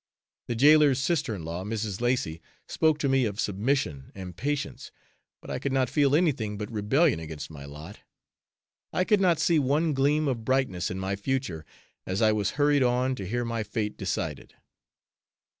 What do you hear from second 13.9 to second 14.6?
decided.